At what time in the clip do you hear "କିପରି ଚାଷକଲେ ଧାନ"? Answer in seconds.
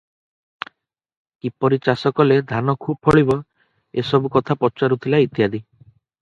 1.45-2.75